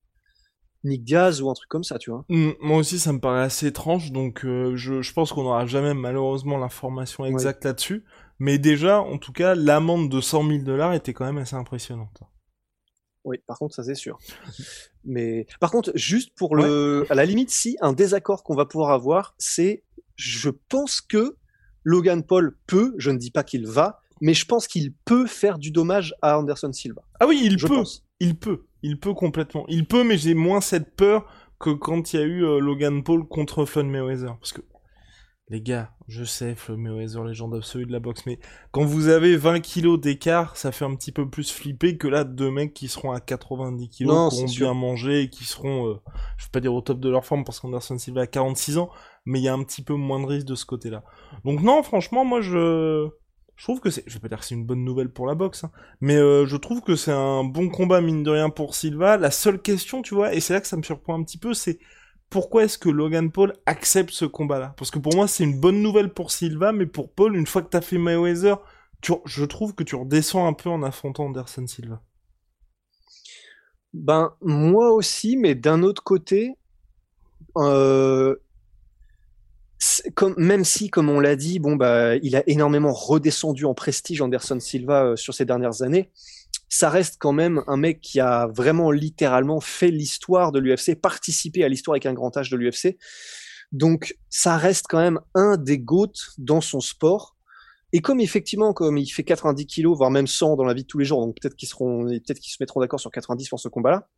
Nick 0.84 1.04
Diaz 1.04 1.42
ou 1.42 1.50
un 1.50 1.54
truc 1.54 1.68
comme 1.68 1.84
ça, 1.84 1.98
tu 1.98 2.10
vois. 2.10 2.24
Mmh, 2.28 2.52
moi 2.60 2.78
aussi, 2.78 2.98
ça 2.98 3.12
me 3.12 3.20
paraît 3.20 3.42
assez 3.42 3.66
étrange, 3.66 4.12
donc 4.12 4.44
euh, 4.44 4.76
je, 4.76 5.02
je, 5.02 5.12
pense 5.12 5.32
qu'on 5.32 5.42
n'aura 5.42 5.66
jamais 5.66 5.92
malheureusement 5.92 6.56
l'information 6.56 7.26
exacte 7.26 7.64
là-dessus. 7.64 8.04
Mais 8.38 8.58
déjà, 8.58 9.00
en 9.00 9.18
tout 9.18 9.32
cas, 9.32 9.54
l'amende 9.54 10.10
de 10.10 10.20
100 10.20 10.48
000 10.48 10.62
dollars 10.62 10.94
était 10.94 11.12
quand 11.12 11.24
même 11.24 11.38
assez 11.38 11.56
impressionnante. 11.56 12.22
Oui, 13.24 13.38
par 13.46 13.58
contre, 13.58 13.74
ça 13.74 13.82
c'est 13.82 13.94
sûr. 13.94 14.18
Mais 15.04 15.46
par 15.60 15.70
contre, 15.70 15.90
juste 15.94 16.32
pour 16.36 16.54
le, 16.54 17.06
à 17.10 17.14
la 17.14 17.24
limite, 17.24 17.50
si 17.50 17.76
un 17.80 17.92
désaccord 17.92 18.44
qu'on 18.44 18.54
va 18.54 18.66
pouvoir 18.66 18.90
avoir, 18.90 19.34
c'est, 19.38 19.84
je 20.14 20.50
pense 20.50 21.00
que 21.00 21.36
Logan 21.82 22.22
Paul 22.24 22.56
peut, 22.66 22.94
je 22.98 23.10
ne 23.10 23.18
dis 23.18 23.30
pas 23.30 23.42
qu'il 23.42 23.66
va, 23.66 24.00
mais 24.20 24.34
je 24.34 24.44
pense 24.46 24.66
qu'il 24.66 24.92
peut 25.04 25.26
faire 25.26 25.58
du 25.58 25.70
dommage 25.70 26.14
à 26.22 26.38
Anderson 26.38 26.72
Silva. 26.72 27.02
Ah 27.20 27.26
oui, 27.26 27.40
il 27.42 27.56
peut. 27.56 27.82
Il 28.20 28.36
peut. 28.36 28.66
Il 28.82 28.98
peut 28.98 29.14
complètement. 29.14 29.64
Il 29.68 29.86
peut, 29.86 30.04
mais 30.04 30.16
j'ai 30.16 30.34
moins 30.34 30.60
cette 30.60 30.94
peur 30.94 31.26
que 31.58 31.70
quand 31.70 32.12
il 32.12 32.20
y 32.20 32.22
a 32.22 32.26
eu 32.26 32.44
euh, 32.44 32.58
Logan 32.58 33.02
Paul 33.02 33.26
contre 33.26 33.64
Floyd 33.64 33.88
Mayweather. 33.88 34.36
Parce 34.38 34.52
que, 34.52 34.60
les 35.48 35.60
gars, 35.60 35.92
je 36.08 36.24
sais, 36.24 36.54
Floyd 36.54 36.80
Mayweather, 36.80 37.24
légende 37.24 37.54
absolue 37.54 37.86
de 37.86 37.92
la 37.92 38.00
boxe, 38.00 38.26
mais 38.26 38.38
quand 38.72 38.84
vous 38.84 39.08
avez 39.08 39.36
20 39.36 39.60
kilos 39.60 40.00
d'écart, 40.00 40.56
ça 40.56 40.72
fait 40.72 40.84
un 40.84 40.94
petit 40.94 41.12
peu 41.12 41.28
plus 41.28 41.50
flipper 41.52 41.96
que 41.96 42.08
là, 42.08 42.24
deux 42.24 42.50
mecs 42.50 42.74
qui 42.74 42.88
seront 42.88 43.12
à 43.12 43.20
90 43.20 43.88
kilos, 43.88 44.34
qui 44.34 44.42
ont 44.42 44.46
bien 44.46 44.74
mangé 44.74 45.22
et 45.22 45.30
qui 45.30 45.44
seront, 45.44 45.88
euh, 45.88 45.94
je 46.36 46.44
vais 46.44 46.50
pas 46.52 46.60
dire 46.60 46.74
au 46.74 46.80
top 46.80 47.00
de 47.00 47.08
leur 47.08 47.24
forme 47.24 47.44
parce 47.44 47.60
qu'Anderson 47.60 47.98
Silva 47.98 48.22
a 48.22 48.26
46 48.26 48.78
ans, 48.78 48.90
mais 49.24 49.40
il 49.40 49.44
y 49.44 49.48
a 49.48 49.54
un 49.54 49.62
petit 49.62 49.82
peu 49.82 49.94
moins 49.94 50.20
de 50.20 50.26
risque 50.26 50.46
de 50.46 50.54
ce 50.54 50.66
côté-là. 50.66 51.04
Donc 51.44 51.62
non, 51.62 51.82
franchement, 51.82 52.24
moi 52.24 52.40
je 52.40 53.08
je 53.56 53.64
trouve 53.64 53.80
que 53.80 53.90
c'est, 53.90 54.04
je 54.06 54.14
vais 54.14 54.20
pas 54.20 54.28
dire 54.28 54.38
que 54.38 54.44
c'est 54.44 54.54
une 54.54 54.66
bonne 54.66 54.84
nouvelle 54.84 55.10
pour 55.10 55.26
la 55.26 55.34
boxe, 55.34 55.64
hein, 55.64 55.70
mais 56.00 56.16
euh, 56.16 56.46
je 56.46 56.56
trouve 56.56 56.82
que 56.82 56.94
c'est 56.94 57.12
un 57.12 57.42
bon 57.42 57.68
combat 57.68 58.00
mine 58.00 58.22
de 58.22 58.30
rien 58.30 58.50
pour 58.50 58.74
Silva. 58.74 59.16
La 59.16 59.30
seule 59.30 59.60
question, 59.60 60.02
tu 60.02 60.14
vois, 60.14 60.34
et 60.34 60.40
c'est 60.40 60.52
là 60.52 60.60
que 60.60 60.66
ça 60.66 60.76
me 60.76 60.82
surprend 60.82 61.18
un 61.18 61.22
petit 61.22 61.38
peu, 61.38 61.54
c'est 61.54 61.78
pourquoi 62.28 62.64
est-ce 62.64 62.76
que 62.78 62.90
Logan 62.90 63.30
Paul 63.30 63.54
accepte 63.66 64.10
ce 64.10 64.24
combat-là? 64.24 64.74
Parce 64.76 64.90
que 64.90 64.98
pour 64.98 65.14
moi, 65.14 65.26
c'est 65.28 65.44
une 65.44 65.58
bonne 65.58 65.80
nouvelle 65.80 66.12
pour 66.12 66.32
Silva, 66.32 66.72
mais 66.72 66.86
pour 66.86 67.12
Paul, 67.12 67.36
une 67.36 67.46
fois 67.46 67.62
que 67.62 67.68
t'as 67.68 67.80
fait 67.80 67.98
Mayweather, 67.98 68.58
tu, 69.00 69.12
je 69.24 69.44
trouve 69.44 69.74
que 69.74 69.84
tu 69.84 69.94
redescends 69.94 70.46
un 70.46 70.52
peu 70.52 70.68
en 70.68 70.82
affrontant 70.82 71.26
Anderson 71.26 71.66
Silva. 71.66 72.02
Ben 73.94 74.34
moi 74.42 74.92
aussi, 74.92 75.36
mais 75.36 75.54
d'un 75.54 75.82
autre 75.82 76.02
côté, 76.02 76.54
euh, 77.56 78.36
même 80.36 80.64
si, 80.64 80.90
comme 80.90 81.10
on 81.10 81.20
l'a 81.20 81.36
dit, 81.36 81.58
bon 81.58 81.76
bah, 81.76 82.16
il 82.16 82.36
a 82.36 82.42
énormément 82.46 82.92
redescendu 82.92 83.64
en 83.64 83.74
prestige 83.74 84.20
Anderson 84.22 84.58
Silva 84.60 85.04
euh, 85.04 85.16
sur 85.16 85.34
ces 85.34 85.44
dernières 85.44 85.82
années. 85.82 86.10
Ça 86.68 86.90
reste 86.90 87.16
quand 87.18 87.32
même 87.32 87.62
un 87.66 87.76
mec 87.76 88.00
qui 88.00 88.18
a 88.18 88.48
vraiment 88.48 88.90
littéralement 88.90 89.60
fait 89.60 89.90
l'histoire 89.90 90.52
de 90.52 90.58
l'UFC, 90.58 90.94
participé 91.00 91.64
à 91.64 91.68
l'histoire 91.68 91.94
avec 91.94 92.06
un 92.06 92.14
grand 92.14 92.36
âge 92.36 92.50
de 92.50 92.56
l'UFC. 92.56 92.96
Donc, 93.72 94.16
ça 94.30 94.56
reste 94.56 94.86
quand 94.88 94.98
même 94.98 95.20
un 95.34 95.56
des 95.56 95.78
goats 95.78 96.06
dans 96.38 96.60
son 96.60 96.80
sport. 96.80 97.36
Et 97.92 98.00
comme 98.00 98.20
effectivement, 98.20 98.72
comme 98.72 98.98
il 98.98 99.06
fait 99.06 99.22
90 99.22 99.66
kilos, 99.66 99.96
voire 99.96 100.10
même 100.10 100.26
100 100.26 100.56
dans 100.56 100.64
la 100.64 100.74
vie 100.74 100.82
de 100.82 100.86
tous 100.86 100.98
les 100.98 101.04
jours, 101.04 101.24
donc 101.24 101.36
peut-être 101.40 101.56
qu'ils 101.56 101.68
seront, 101.68 102.04
peut-être 102.04 102.40
qu'ils 102.40 102.52
se 102.52 102.58
mettront 102.60 102.80
d'accord 102.80 103.00
sur 103.00 103.10
90 103.10 103.48
pour 103.48 103.60
ce 103.60 103.68
combat-là. 103.68 104.08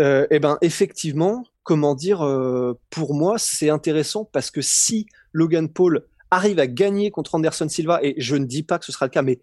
Euh, 0.00 0.26
eh 0.30 0.38
ben, 0.38 0.56
effectivement, 0.62 1.44
comment 1.62 1.94
dire, 1.94 2.22
euh, 2.22 2.78
pour 2.90 3.14
moi, 3.14 3.38
c'est 3.38 3.70
intéressant 3.70 4.24
parce 4.24 4.50
que 4.50 4.62
si 4.62 5.06
Logan 5.32 5.68
Paul 5.68 6.04
arrive 6.30 6.58
à 6.58 6.66
gagner 6.66 7.10
contre 7.10 7.34
Anderson 7.34 7.68
Silva, 7.68 8.00
et 8.02 8.14
je 8.18 8.36
ne 8.36 8.44
dis 8.44 8.62
pas 8.62 8.78
que 8.78 8.84
ce 8.84 8.92
sera 8.92 9.06
le 9.06 9.10
cas, 9.10 9.22
mais 9.22 9.40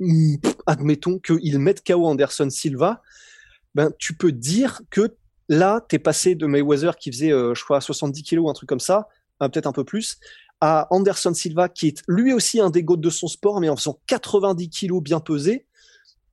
mm, 0.00 0.36
admettons 0.66 1.18
qu'ils 1.18 1.58
mettent 1.58 1.86
KO 1.86 2.06
Anderson 2.06 2.50
Silva, 2.50 3.02
ben, 3.74 3.92
tu 3.98 4.14
peux 4.14 4.32
dire 4.32 4.80
que 4.90 5.14
là, 5.48 5.84
tu 5.88 5.96
es 5.96 5.98
passé 5.98 6.34
de 6.34 6.46
Mayweather 6.46 6.96
qui 6.96 7.10
faisait, 7.10 7.32
euh, 7.32 7.54
je 7.54 7.64
crois, 7.64 7.80
70 7.80 8.22
kilos, 8.22 8.50
un 8.50 8.54
truc 8.54 8.68
comme 8.68 8.80
ça, 8.80 9.08
peut-être 9.40 9.66
un 9.68 9.72
peu 9.72 9.84
plus, 9.84 10.18
à 10.60 10.88
Anderson 10.90 11.32
Silva 11.32 11.68
qui 11.68 11.88
est 11.88 12.02
lui 12.08 12.32
aussi 12.32 12.60
un 12.60 12.70
des 12.70 12.82
goûts 12.82 12.96
de 12.96 13.10
son 13.10 13.28
sport, 13.28 13.60
mais 13.60 13.68
en 13.68 13.76
faisant 13.76 14.00
90 14.06 14.68
kilos 14.68 15.02
bien 15.02 15.20
pesés. 15.20 15.64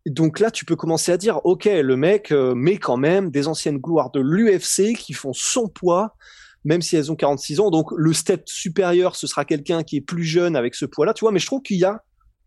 Donc 0.06 0.40
là, 0.40 0.52
tu 0.52 0.66
peux 0.66 0.76
commencer 0.76 1.12
à 1.12 1.18
dire, 1.18 1.42
ok, 1.46 1.66
le 1.66 1.96
mec 1.96 2.32
euh, 2.32 2.54
met 2.54 2.78
quand 2.78 2.98
même 2.98 3.32
des 3.32 3.48
anciennes 3.48 3.78
gloires 3.78 4.12
de 4.12 4.20
l'UFC 4.20 4.96
qui 4.98 5.14
font 5.14 5.34
son 5.34 5.68
poids, 5.68 6.16
même 6.64 6.82
si 6.82 6.96
elles 6.96 7.12
ont 7.12 7.16
46 7.16 7.60
ans. 7.60 7.72
Donc 7.72 7.92
le 7.96 8.14
step 8.14 8.44
supérieur, 8.48 9.16
ce 9.16 9.28
sera 9.28 9.46
quelqu'un 9.46 9.84
qui 9.84 9.98
est 9.98 10.02
plus 10.02 10.24
jeune 10.24 10.56
avec 10.56 10.76
ce 10.76 10.86
poids-là, 10.86 11.14
tu 11.14 11.22
vois. 11.22 11.32
Mais 11.32 11.40
je 11.40 11.48
trouve 11.48 11.62
qu'il 11.62 11.78
y 11.78 11.86
a 11.86 12.04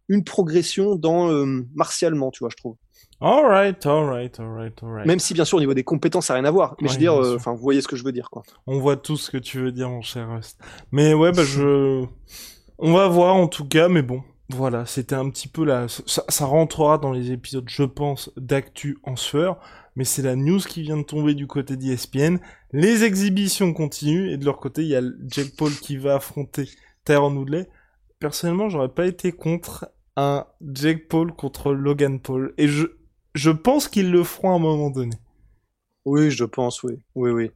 une 0.09 0.25
progression 0.25 0.95
dans 0.97 1.31
euh, 1.31 1.67
martialement, 1.75 2.31
tu 2.31 2.41
vois, 2.41 2.51
je 2.51 2.57
trouve. 2.57 2.77
Alright, 3.21 3.85
alright, 3.85 4.39
alright, 4.39 4.81
alright. 4.83 5.07
Même 5.07 5.19
si 5.19 5.35
bien 5.35 5.45
sûr 5.45 5.57
au 5.57 5.61
niveau 5.61 5.75
des 5.75 5.83
compétences, 5.83 6.27
ça 6.27 6.35
n'a 6.35 6.41
rien 6.41 6.49
à 6.49 6.53
voir. 6.53 6.77
Mais 6.81 6.89
je 6.89 6.93
veux 6.93 6.99
dire, 7.01 7.21
euh, 7.21 7.35
enfin, 7.35 7.53
vous 7.53 7.61
voyez 7.61 7.81
ce 7.81 7.89
que 7.89 7.97
je 7.97 8.05
veux 8.05 8.13
dire, 8.13 8.31
quoi. 8.31 8.43
On 8.69 8.79
voit 8.79 8.97
tout 8.97 9.17
ce 9.17 9.31
que 9.31 9.39
tu 9.39 9.59
veux 9.59 9.73
dire, 9.73 9.89
mon 9.89 10.03
cher 10.03 10.31
Rust. 10.31 10.61
Mais 10.93 11.15
ouais, 11.15 11.33
bah 11.33 11.43
je, 11.45 12.05
on 12.79 12.93
va 12.93 13.09
voir 13.09 13.35
en 13.35 13.49
tout 13.49 13.67
cas, 13.67 13.89
mais 13.89 14.03
bon, 14.03 14.23
voilà, 14.51 14.87
c'était 14.87 15.15
un 15.15 15.29
petit 15.29 15.49
peu 15.49 15.65
là, 15.65 15.87
ça, 15.89 16.45
rentrera 16.47 16.97
dans 16.97 17.13
les 17.13 17.33
épisodes, 17.33 17.69
je 17.69 17.83
pense, 17.83 18.31
d'actu 18.37 18.99
en 19.03 19.15
sueur. 19.15 19.61
Mais 19.95 20.05
c'est 20.05 20.23
la 20.23 20.37
news 20.37 20.61
qui 20.61 20.83
vient 20.83 20.97
de 20.97 21.03
tomber 21.03 21.35
du 21.35 21.47
côté 21.47 21.77
d'ESPN. 21.77 22.39
Les 22.73 23.05
exhibitions 23.05 23.75
continuent 23.75 24.31
et 24.31 24.39
de 24.39 24.45
leur 24.45 24.59
côté, 24.59 24.83
il 24.83 24.89
y 24.89 24.97
a 24.97 25.03
Jake 25.27 25.55
Paul 25.57 25.73
qui 25.73 25.97
va 25.97 26.15
affronter 26.15 26.69
Tyron 27.05 27.35
Woodley. 27.37 27.69
Personnellement, 28.21 28.69
j'aurais 28.71 28.89
pas 28.89 29.07
été 29.07 29.33
contre 29.33 29.91
un 30.17 30.47
Jake 30.73 31.09
Paul 31.09 31.33
contre 31.33 31.73
Logan 31.73 32.21
Paul. 32.21 32.55
Et 32.57 32.69
je, 32.69 32.87
je 33.35 33.51
pense 33.51 33.89
qu'ils 33.89 34.11
le 34.11 34.25
feront 34.25 34.53
à 34.53 34.55
un 34.55 34.61
moment 34.61 34.91
donné. 34.91 35.17
Oui, 36.05 36.31
je 36.31 36.45
pense, 36.45 36.83
oui. 36.85 36.95
Oui, 37.15 37.31
oui. 37.31 37.51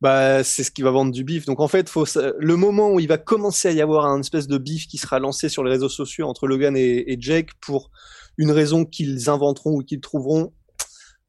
Bah, 0.00 0.42
c'est 0.44 0.64
ce 0.64 0.70
qui 0.70 0.80
va 0.80 0.90
vendre 0.90 1.12
du 1.12 1.24
bif. 1.24 1.44
Donc 1.44 1.60
en 1.60 1.68
fait, 1.68 1.88
faut 1.90 2.06
le 2.38 2.56
moment 2.56 2.92
où 2.92 3.00
il 3.00 3.08
va 3.08 3.18
commencer 3.18 3.68
à 3.68 3.72
y 3.72 3.82
avoir 3.82 4.06
un 4.06 4.20
espèce 4.20 4.48
de 4.48 4.56
bif 4.56 4.86
qui 4.86 4.96
sera 4.96 5.18
lancé 5.18 5.50
sur 5.50 5.62
les 5.62 5.70
réseaux 5.70 5.90
sociaux 5.90 6.26
entre 6.26 6.46
Logan 6.46 6.74
et, 6.76 7.16
Jake 7.20 7.50
pour 7.60 7.90
une 8.38 8.50
raison 8.50 8.86
qu'ils 8.86 9.28
inventeront 9.28 9.76
ou 9.76 9.82
qu'ils 9.82 10.00
trouveront, 10.00 10.54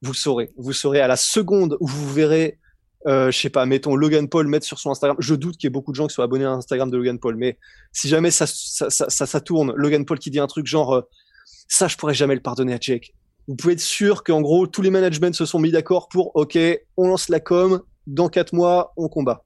vous 0.02 0.14
saurez. 0.14 0.52
Vous 0.56 0.72
saurez 0.72 1.02
à 1.02 1.08
la 1.08 1.18
seconde 1.18 1.76
où 1.82 1.88
vous 1.88 2.14
verrez, 2.14 2.60
euh, 3.08 3.30
je 3.30 3.38
sais 3.38 3.50
pas, 3.50 3.66
mettons 3.66 3.98
Logan 3.98 4.30
Paul 4.30 4.48
mettre 4.48 4.66
sur 4.66 4.80
son 4.80 4.92
Instagram. 4.92 5.18
Je 5.20 5.36
doute 5.36 5.58
qu'il 5.58 5.68
y 5.68 5.70
ait 5.70 5.72
beaucoup 5.72 5.92
de 5.92 5.98
gens 5.98 6.08
qui 6.08 6.14
soient 6.14 6.24
abonnés 6.24 6.46
à 6.46 6.52
Instagram 6.52 6.90
de 6.90 6.96
Logan 6.96 7.20
Paul, 7.20 7.36
mais 7.36 7.58
si 7.92 8.08
jamais 8.08 8.32
ça 8.32 8.48
ça, 8.48 8.90
ça, 8.90 9.10
ça, 9.10 9.42
tourne, 9.42 9.74
Logan 9.76 10.06
Paul 10.06 10.18
qui 10.18 10.32
dit 10.32 10.40
un 10.40 10.48
truc 10.48 10.66
genre 10.66 10.96
euh, 10.96 11.02
ça, 11.68 11.90
je 11.90 11.98
pourrais 11.98 12.14
jamais 12.14 12.36
le 12.36 12.42
pardonner 12.42 12.74
à 12.74 12.78
Jake 12.80 13.14
vous 13.48 13.56
pouvez 13.56 13.74
être 13.74 13.82
sûr 13.82 14.24
qu'en 14.24 14.42
gros, 14.42 14.68
tous 14.68 14.82
les 14.82 14.92
managements 14.92 15.34
se 15.34 15.46
sont 15.46 15.60
mis 15.60 15.72
d'accord 15.72 16.08
pour, 16.08 16.36
OK, 16.36 16.58
on 16.96 17.08
lance 17.08 17.28
la 17.28 17.40
com, 17.40 17.82
dans 18.08 18.30
quatre 18.30 18.54
mois, 18.54 18.94
on 18.98 19.10
combat. 19.10 19.44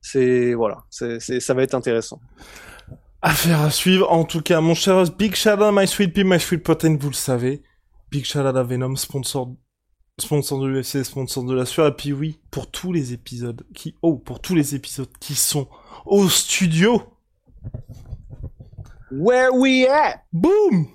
C'est, 0.00 0.54
voilà, 0.54 0.84
c'est, 0.90 1.20
ça 1.20 1.54
va 1.54 1.62
être 1.62 1.74
intéressant. 1.74 2.20
Affaire 3.22 3.60
à 3.62 3.70
suivre. 3.70 4.10
En 4.10 4.24
tout 4.24 4.40
cas, 4.40 4.60
mon 4.60 4.74
cher 4.74 5.02
Big 5.18 5.34
shout 5.34 5.60
out 5.60 5.74
My 5.74 5.86
Sweet 5.86 6.14
Pea, 6.14 6.22
My 6.24 6.38
Sweet 6.38 6.62
Protein, 6.62 6.96
vous 6.96 7.08
le 7.08 7.14
savez. 7.14 7.62
Big 8.10 8.24
shout 8.24 8.40
out 8.40 8.56
à 8.56 8.62
Venom, 8.62 8.94
sponsor, 8.94 9.56
sponsor 10.20 10.60
de 10.60 10.68
l'UFC, 10.68 11.04
sponsor 11.04 11.44
de 11.44 11.54
la 11.54 11.66
sueur. 11.66 11.88
Et 11.88 11.96
puis 11.96 12.12
oui, 12.12 12.40
pour 12.50 12.70
tous 12.70 12.92
les 12.92 13.12
épisodes 13.12 13.66
qui, 13.74 13.96
oh, 14.02 14.16
pour 14.16 14.40
tous 14.40 14.54
les 14.54 14.74
épisodes 14.74 15.10
qui 15.18 15.34
sont 15.34 15.68
au 16.04 16.28
studio. 16.28 17.02
Where 19.10 19.52
we 19.52 19.86
at? 19.88 20.22
Boom! 20.32 20.88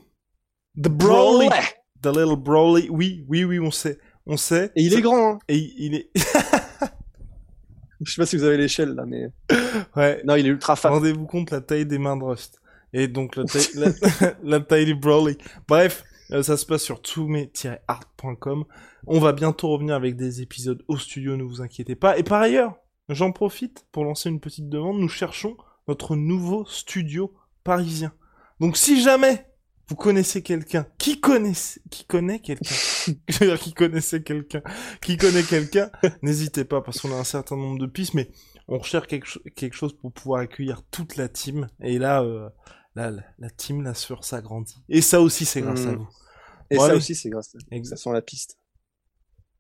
The 0.78 0.90
Broly! 0.90 1.50
The 2.02 2.08
Little 2.08 2.38
Broly. 2.38 2.88
Oui, 2.90 3.26
oui, 3.28 3.44
oui, 3.44 3.60
on 3.60 3.72
sait. 3.72 4.00
On 4.26 4.38
sait. 4.38 4.72
Et 4.76 4.84
il 4.84 4.94
est 4.94 5.02
grand, 5.02 5.34
hein. 5.34 5.40
Et 5.48 5.58
il 5.78 5.96
est... 5.96 6.10
Je 8.02 8.12
sais 8.14 8.22
pas 8.22 8.26
si 8.26 8.36
vous 8.36 8.44
avez 8.44 8.58
l'échelle, 8.58 8.96
là, 8.96 9.06
mais... 9.06 9.28
Ouais. 9.96 10.22
Non, 10.26 10.36
il 10.36 10.46
est 10.46 10.50
ultra 10.50 10.76
fat. 10.76 10.90
Rendez-vous 10.90 11.26
compte 11.26 11.52
la 11.52 11.62
taille 11.62 11.86
des 11.86 12.00
mains 12.00 12.18
de 12.18 12.24
Rust. 12.24 12.60
Et 12.94 13.08
donc, 13.08 13.36
la 13.36 13.46
taille, 13.46 13.94
la, 14.44 14.60
taille 14.62 14.86
du 14.86 14.96
Broly. 14.96 15.38
Bref, 15.68 16.04
euh, 16.32 16.44
ça 16.44 16.58
se 16.58 16.66
passe 16.66 16.82
sur 16.82 17.02
tourmé-art.com. 17.02 18.66
On 19.08 19.20
va 19.20 19.34
bientôt 19.34 19.70
revenir 19.70 19.96
avec 19.96 20.16
des 20.16 20.42
épisodes 20.42 20.84
au 20.88 20.98
studio, 20.98 21.36
ne 21.38 21.44
vous 21.44 21.62
inquiétez 21.62 21.96
pas. 21.96 22.18
Et 22.18 22.24
par 22.24 22.42
ailleurs, 22.42 22.76
j'en 23.10 23.32
profite 23.32 23.86
pour 23.92 24.04
lancer 24.04 24.30
une 24.30 24.40
petite 24.40 24.70
demande. 24.70 25.00
Nous 25.00 25.10
cherchons 25.10 25.58
notre 25.88 26.16
nouveau 26.16 26.66
studio 26.66 27.34
parisien. 27.64 28.14
Donc 28.60 28.78
si 28.78 29.02
jamais 29.02 29.46
vous 29.92 29.98
connaissez 29.98 30.42
quelqu'un 30.42 30.88
qui 30.98 31.20
connaît 31.20 31.52
qui 31.90 32.06
connaît 32.06 32.40
quelqu'un? 32.40 32.76
Qui 33.58 33.74
connaissait 33.74 34.24
quelqu'un 34.24 34.62
qui 35.02 35.18
connaît 35.18 35.44
quelqu'un? 35.44 35.92
N'hésitez 36.22 36.64
pas 36.64 36.80
parce 36.82 37.02
qu'on 37.02 37.12
a 37.12 37.16
un 37.16 37.26
certain 37.26 37.58
nombre 37.58 37.78
de 37.78 37.88
pistes 37.88 38.14
mais 38.14 38.32
on 38.70 38.78
recherche 38.78 39.08
quelque, 39.08 39.28
quelque 39.50 39.76
chose 39.76 39.92
pour 39.98 40.14
pouvoir 40.14 40.40
accueillir 40.42 40.82
toute 40.92 41.18
la 41.18 41.28
team. 41.28 41.68
Et 41.82 42.00
là 42.00 42.24
euh, 42.24 42.48
la, 42.96 43.12
la 43.12 43.50
team 43.50 43.82
la 43.82 43.94
sur 43.94 44.24
s'agrandit. 44.24 44.78
Et 44.88 45.02
ça 45.02 45.20
aussi 45.20 45.44
c'est 45.44 45.60
grâce 45.60 45.86
à 45.86 45.92
hmm. 45.92 45.98
vous. 45.98 46.10
Et 46.70 46.78
ça 46.78 46.96
aussi 46.96 47.14
c'est 47.14 47.30
grâce 47.30 47.54
à 47.54 47.58
vous. 47.58 47.84
Ça 47.84 47.98
sent 47.98 48.14
la 48.14 48.22
piste. 48.22 48.58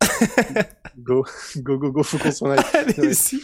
Go. 0.98 1.26
Go 1.58 1.78
go 1.78 1.92
go 1.92 2.04
faut 2.04 2.20
qu'on 2.20 2.32
s'en 2.32 2.52
aille. 2.52 2.64
Allez, 2.74 3.14
si. 3.14 3.44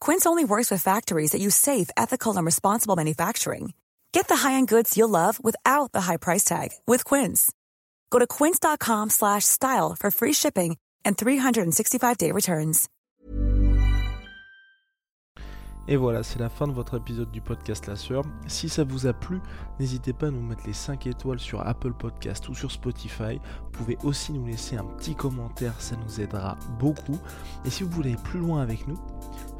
Quince 0.00 0.26
only 0.26 0.44
works 0.44 0.70
with 0.70 0.82
factories 0.82 1.32
that 1.32 1.40
use 1.40 1.54
safe, 1.54 1.90
ethical, 1.96 2.36
and 2.36 2.46
responsible 2.46 2.96
manufacturing. 2.96 3.74
Get 4.12 4.28
the 4.28 4.36
high-end 4.36 4.68
goods 4.68 4.96
you'll 4.96 5.08
love 5.08 5.38
without 5.42 5.92
the 5.92 6.02
high 6.02 6.16
price 6.16 6.44
tag 6.44 6.70
with 6.86 7.04
Quince. 7.04 7.52
Go 8.10 8.18
to 8.18 8.26
quince.com/style 8.26 9.96
for 10.00 10.10
free 10.10 10.32
shipping 10.32 10.76
and 11.04 11.16
365-day 11.16 12.32
returns. 12.32 12.88
Et 15.86 15.96
voilà, 15.96 16.22
c'est 16.22 16.38
la 16.38 16.48
fin 16.48 16.66
de 16.66 16.72
votre 16.72 16.96
épisode 16.96 17.30
du 17.30 17.42
podcast 17.42 17.86
La 17.86 17.96
Sœur. 17.96 18.22
Si 18.46 18.70
ça 18.70 18.84
vous 18.84 19.06
a 19.06 19.12
plu, 19.12 19.40
n'hésitez 19.78 20.14
pas 20.14 20.28
à 20.28 20.30
nous 20.30 20.40
mettre 20.40 20.66
les 20.66 20.72
5 20.72 21.06
étoiles 21.06 21.38
sur 21.38 21.66
Apple 21.66 21.92
Podcast 21.92 22.48
ou 22.48 22.54
sur 22.54 22.70
Spotify. 22.70 23.38
Vous 23.64 23.70
pouvez 23.70 23.98
aussi 24.02 24.32
nous 24.32 24.46
laisser 24.46 24.76
un 24.78 24.84
petit 24.84 25.14
commentaire, 25.14 25.78
ça 25.80 25.96
nous 25.96 26.22
aidera 26.22 26.56
beaucoup. 26.78 27.18
Et 27.66 27.70
si 27.70 27.82
vous 27.82 27.90
voulez 27.90 28.12
aller 28.12 28.22
plus 28.22 28.40
loin 28.40 28.62
avec 28.62 28.88
nous, 28.88 28.98